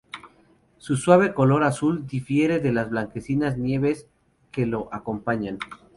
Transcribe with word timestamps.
Su 0.79 0.97
suave 0.97 1.31
color 1.31 1.61
azul 1.63 2.07
difiere 2.07 2.57
de 2.59 2.71
las 2.73 2.89
blanquecinas 2.89 3.59
nieves 3.59 4.07
que 4.51 4.65
lo 4.65 4.89
acompañan. 4.91 5.59